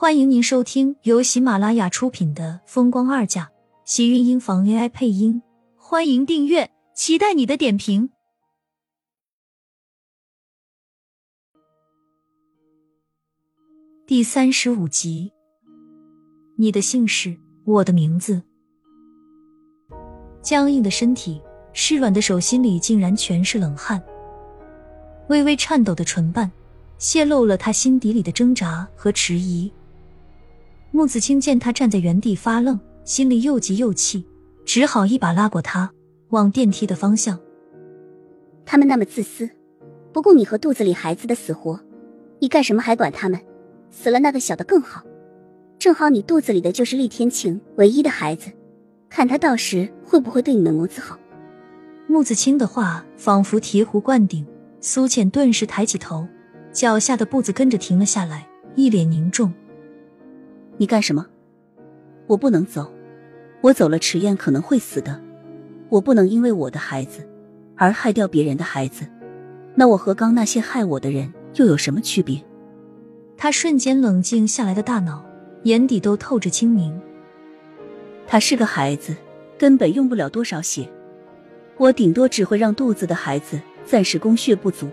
[0.00, 3.44] 欢迎您收听由喜马拉雅出品的《风光二嫁》，
[3.84, 5.42] 喜运音房 AI 配音。
[5.76, 8.08] 欢迎订阅，期待你的点评。
[14.06, 15.34] 第三十五集，
[16.56, 17.36] 你的姓氏，
[17.66, 18.42] 我的名字。
[20.40, 21.42] 僵硬的身体，
[21.74, 24.02] 湿软的手心里竟然全是冷汗，
[25.28, 26.50] 微微颤抖的唇瓣，
[26.96, 29.70] 泄露了他心底里的挣扎和迟疑。
[30.92, 34.26] 穆子清见他站在原地发愣，心里又急又气，
[34.64, 35.90] 只好一把拉过他，
[36.30, 37.38] 往电梯的方向。
[38.66, 39.48] 他们那么自私，
[40.12, 41.80] 不顾你和肚子里孩子的死活，
[42.40, 43.40] 你干什么还管他们？
[43.90, 45.02] 死了那个小的更好，
[45.78, 48.50] 正好你肚子里的就是厉天晴唯一的孩子，
[49.08, 51.18] 看他到时会不会对你们母子好。
[52.08, 54.44] 穆子清的话仿佛醍醐灌顶，
[54.80, 56.26] 苏浅顿时抬起头，
[56.72, 59.52] 脚下的步子跟着停了下来，一脸凝重。
[60.80, 61.26] 你干什么？
[62.26, 62.90] 我不能走，
[63.60, 65.20] 我走了迟燕可能会死的，
[65.90, 67.28] 我不能因为我的孩子
[67.76, 69.04] 而害掉别人的孩子。
[69.74, 72.42] 那我和刚那些害我的人又有什么区别？
[73.36, 75.22] 他瞬间冷静下来的大脑，
[75.64, 76.98] 眼底都透着清明。
[78.26, 79.14] 他是个孩子，
[79.58, 80.88] 根本用不了多少血，
[81.76, 84.88] 我顶多只会让肚子的孩子暂时供血不足。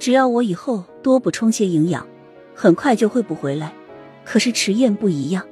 [0.00, 2.04] 只要我以后多补充些营养，
[2.56, 3.72] 很快就会补回来。
[4.30, 5.44] 可是迟燕不一样，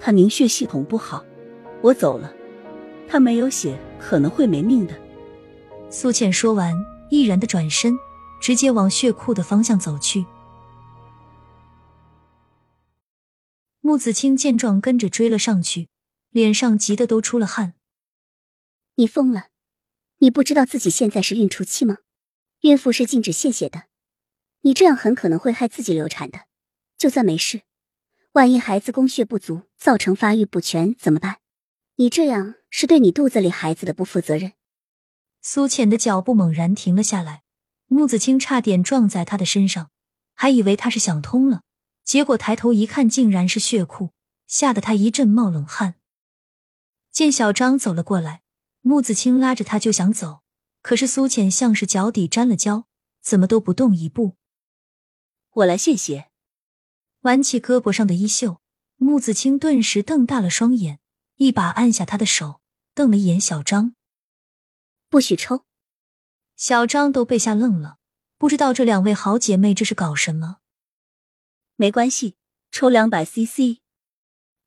[0.00, 1.22] 她凝血系统不好，
[1.82, 2.32] 我走了，
[3.06, 4.98] 她没有血，可能会没命的。
[5.90, 6.74] 苏倩说完，
[7.10, 7.92] 毅然的转身，
[8.40, 10.24] 直接往血库的方向走去。
[13.82, 15.90] 穆子清见状，跟着追了上去，
[16.30, 17.74] 脸上急得都出了汗。
[18.94, 19.48] 你疯了？
[20.20, 21.98] 你不知道自己现在是孕初期吗？
[22.62, 23.82] 孕妇是禁止献血的，
[24.62, 26.46] 你这样很可能会害自己流产的。
[26.96, 27.67] 就算没事。
[28.38, 31.38] 万一孩子供血不足，造成发育不全怎么办？
[31.96, 34.52] 你这样是对你肚子里孩子的不负责任。
[35.42, 37.42] 苏浅的脚步猛然停了下来，
[37.88, 39.90] 穆子清差点撞在他的身上，
[40.34, 41.62] 还以为他是想通了，
[42.04, 44.10] 结果抬头一看，竟然是血库，
[44.46, 45.96] 吓得他一阵冒冷汗。
[47.10, 48.42] 见小张走了过来，
[48.82, 50.42] 穆子清拉着他就想走，
[50.80, 52.86] 可是苏浅像是脚底沾了胶，
[53.20, 54.36] 怎么都不动一步。
[55.54, 56.30] 我来献血。
[57.28, 58.62] 挽起胳膊上的衣袖，
[58.96, 60.98] 穆子清顿时瞪大了双眼，
[61.36, 62.62] 一把按下他的手，
[62.94, 63.94] 瞪了一眼小张
[65.10, 65.66] ：“不许抽！”
[66.56, 67.98] 小张都被吓愣了，
[68.38, 70.60] 不知道这两位好姐妹这是搞什么。
[71.76, 72.36] 没关系，
[72.70, 73.80] 抽两百 CC。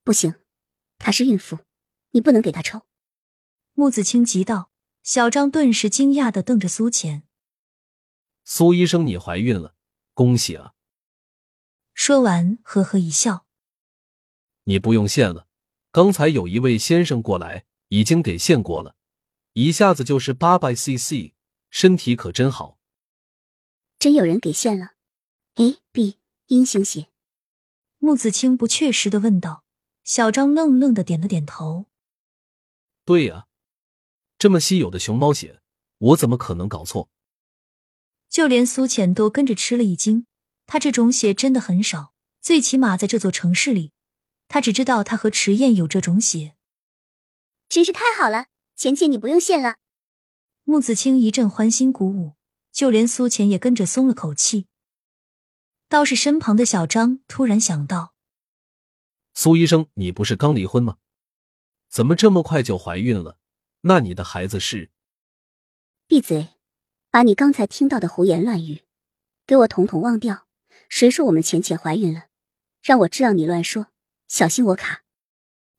[0.03, 0.35] 不行，
[0.99, 1.57] 她是孕妇，
[2.11, 2.83] 你不能给她抽。
[3.73, 4.69] 穆子清急道。
[5.01, 7.23] 小张顿时惊讶的瞪着苏浅
[8.45, 9.73] ：“苏医生，你怀孕了，
[10.13, 10.73] 恭喜啊！”
[11.93, 13.45] 说完，呵呵一笑
[14.65, 15.47] ：“你不用献了，
[15.91, 18.95] 刚才有一位先生过来，已经给献过了，
[19.53, 21.33] 一下子就是八百 CC，
[21.69, 22.79] 身体可真好。”
[23.99, 24.93] 真有人给献了
[25.55, 27.09] ？A、B 阴性血？
[27.99, 29.63] 穆子清不确实的问道。
[30.03, 31.85] 小张愣愣的点了点头
[33.05, 33.45] ：“对呀，
[34.39, 35.61] 这么稀有的熊猫血，
[35.99, 37.11] 我怎么可能搞错？”
[38.27, 40.25] 就连苏浅都跟着吃了一惊。
[40.71, 43.91] 他这种血真的很少，最起码在这座城市里，
[44.47, 46.55] 他只知道他和迟燕有这种血，
[47.67, 48.45] 真是太好了！
[48.77, 49.75] 浅浅，你不用谢了。
[50.63, 52.37] 穆子清一阵欢欣鼓舞，
[52.71, 54.67] 就连苏浅也跟着松了口气。
[55.89, 58.13] 倒是身旁的小张突然想到
[59.35, 60.99] ：“苏医生，你不是刚离婚吗？
[61.89, 63.37] 怎么这么快就怀孕了？
[63.81, 64.89] 那你的孩子是？”
[66.07, 66.47] 闭嘴！
[67.09, 68.83] 把你刚才听到的胡言乱语，
[69.45, 70.47] 给我统统忘掉！
[70.91, 72.25] 谁说我们浅浅怀孕了？
[72.83, 73.87] 让我知道你乱说，
[74.27, 75.03] 小心我卡！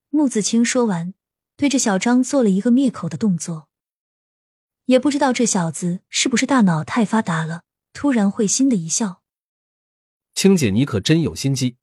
[0.09, 1.13] 穆子清说完，
[1.55, 3.69] 对着小张做了一个灭口的动作。
[4.87, 7.63] 也不知道这小子是不是大脑太发达了，
[7.93, 9.23] 突然会心的一笑。
[10.35, 11.77] 青姐，你可真有心机，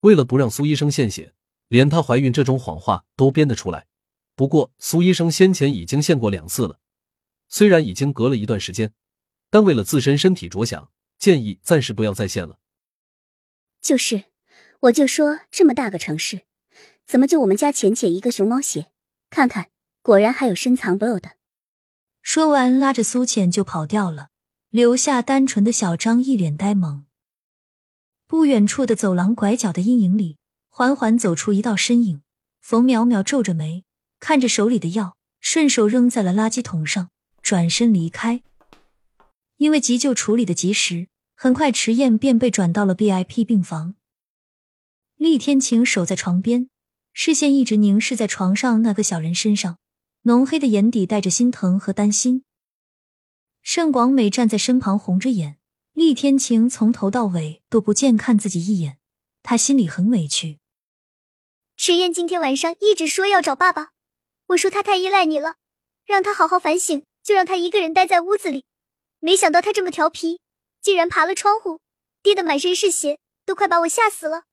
[0.00, 1.34] 为了不让苏医生献血，
[1.68, 3.86] 连她怀孕这种谎话都编得出来。
[4.36, 6.78] 不过苏医生先前已经献过两次了，
[7.48, 8.92] 虽然已经隔了一段时间，
[9.48, 12.58] 但为了自身身体着想，建议暂时不要再献了。
[13.84, 14.24] 就是，
[14.80, 16.46] 我就说这么大个城市，
[17.06, 18.86] 怎么就我们家浅浅一个熊猫血？
[19.28, 19.68] 看看，
[20.00, 21.32] 果然还有深藏不露的。
[22.22, 24.30] 说完，拉着苏浅就跑掉了，
[24.70, 27.04] 留下单纯的小张一脸呆萌。
[28.26, 30.38] 不远处的走廊拐角的阴影里，
[30.70, 32.22] 缓缓走出一道身影。
[32.62, 33.84] 冯淼淼皱着眉，
[34.18, 37.10] 看着手里的药，顺手扔在了垃圾桶上，
[37.42, 38.42] 转身离开。
[39.58, 41.08] 因为急救处理的及时。
[41.34, 43.96] 很快，迟燕便被转到了 BIP 病房。
[45.16, 46.70] 厉天晴守在床边，
[47.12, 49.78] 视线一直凝视在床上那个小人身上，
[50.22, 52.44] 浓黑的眼底带着心疼和担心。
[53.62, 55.58] 盛广美站在身旁，红着眼。
[55.92, 58.98] 厉天晴从头到尾都不见看自己一眼，
[59.42, 60.58] 他心里很委屈。
[61.76, 63.90] 迟燕今天晚上一直说要找爸爸，
[64.48, 65.56] 我说他太依赖你了，
[66.04, 68.64] 让他好好反省，就让他一个人待在屋子里。
[69.20, 70.40] 没想到他这么调皮，
[70.84, 71.80] 竟然爬了窗户，
[72.22, 74.44] 跌得满身是血，都快把我吓死了。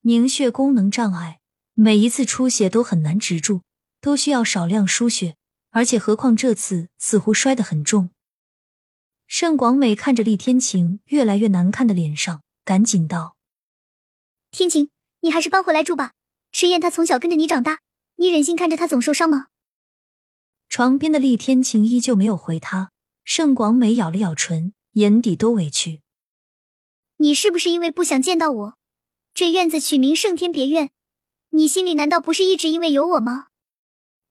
[0.00, 1.38] 凝血功能障碍，
[1.74, 3.62] 每一次出血都很难止住，
[4.00, 5.36] 都需要少量输血。
[5.70, 8.10] 而且，何况这次似乎摔得很重。
[9.28, 13.36] 盛广美看着厉天晴越来越难看的脸上，赶紧道
[14.50, 14.90] ：“天晴，
[15.20, 16.14] 你还是搬回来住吧。
[16.50, 17.78] 迟燕她从小跟着你长大，
[18.16, 19.46] 你忍心看着她总受伤吗？”
[20.68, 22.90] 床边的厉天晴依旧没有回他。
[23.24, 26.02] 盛广美咬了咬唇，眼底都委屈
[27.16, 28.78] ：“你是不是因为不想见到我？
[29.32, 30.90] 这院子取名盛天别院，
[31.50, 33.48] 你心里难道不是一直因为有我吗？”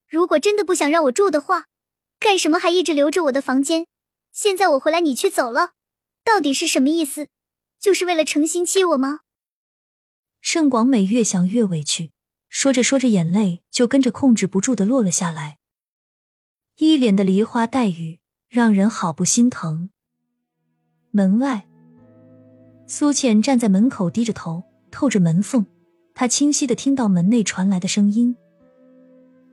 [0.08, 1.66] 如果真的不想让我住的话，
[2.20, 3.86] 干什么还一直留着我的房间？
[4.30, 5.72] 现在我回来你却走了，
[6.22, 7.28] 到底是什么意思？
[7.80, 9.20] 就是为了诚心欺我吗？
[10.40, 12.12] 盛广美越想越委屈，
[12.48, 15.58] 说着说着，眼泪就跟着控制不住的落了下来，
[16.76, 19.90] 一脸的梨花带雨，让人好不心疼。
[21.14, 21.66] 门外，
[22.86, 25.66] 苏浅站在门口，低着头，透着门缝，
[26.14, 28.34] 她清晰的听到门内传来的声音。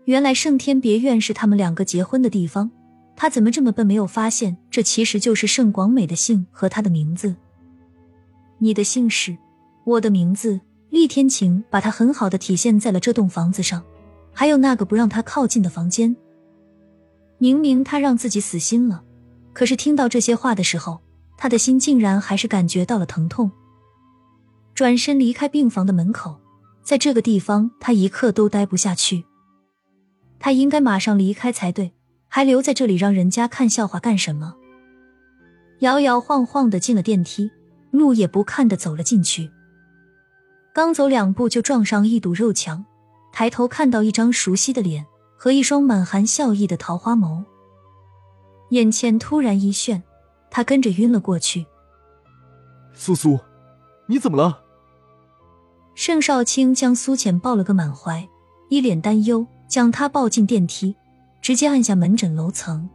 [0.06, 2.72] 原来盛天别院是他们两个结婚的地方，
[3.14, 7.36] 他怎么这么笨，没有发现这其实就是盛广美的姓和他的名字。
[8.60, 9.38] 你的姓氏，
[9.84, 13.84] 我的名字，厉天晴把他很好的体现在了这栋房子上，
[14.32, 16.16] 还有那个不让他靠近的房间。
[17.38, 19.04] 明明他让自己死心了，
[19.52, 21.02] 可是听到这些话的时候，
[21.42, 23.50] 他的心竟然还是感觉到了疼痛。
[24.76, 26.38] 转身离开病房的门口，
[26.84, 29.24] 在这个地方他一刻都待不下去。
[30.38, 31.94] 他应该马上离开才对，
[32.28, 34.56] 还留在这里让人家看笑话干什么？
[35.80, 37.50] 摇摇晃晃的进了电梯，
[37.92, 39.50] 路也不看的走了进去。
[40.74, 42.84] 刚走两步就撞上一堵肉墙，
[43.32, 45.06] 抬头看到一张熟悉的脸
[45.38, 47.46] 和一双满含笑意的桃花眸，
[48.72, 50.02] 眼前突然一眩，
[50.52, 51.66] 他跟着晕了过去。
[52.94, 53.40] 苏苏，
[54.08, 54.64] 你怎么了？
[55.96, 58.28] 盛少卿将苏浅抱了个满怀，
[58.70, 59.46] 一脸担忧。
[59.70, 60.96] 将他抱进电梯，
[61.44, 62.90] 直接按下门诊楼层。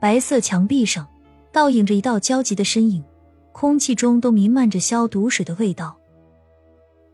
[0.00, 1.06] 白色墙壁上
[1.52, 3.04] 倒映着一道焦急的身影，
[3.52, 5.98] 空气中都弥漫着消毒水的味道。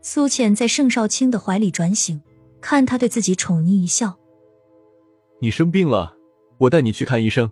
[0.01, 2.21] 苏浅在盛少卿的怀里转醒，
[2.61, 4.17] 看他对自己宠溺一笑
[5.43, 6.15] ：“你生病了，
[6.59, 7.51] 我带你去看医生。”